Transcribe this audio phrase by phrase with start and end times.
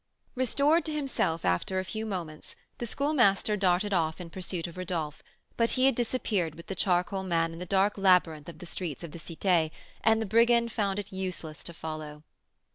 [0.33, 5.21] Restored to himself after a few moments, the Schoolmaster darted off in pursuit of Rodolph,
[5.57, 9.03] but he had disappeared with the charcoal man in the dark labyrinth of the streets
[9.03, 9.69] of the Cité,
[10.03, 12.23] and the brigand found it useless to follow.